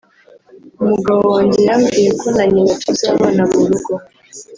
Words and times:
umugabo 0.83 1.21
wanjye 1.33 1.59
yambwiye 1.67 2.11
ko 2.19 2.27
na 2.35 2.43
nyina 2.51 2.73
tuzabana 2.83 3.43
mu 3.51 3.61
rugo 3.69 3.93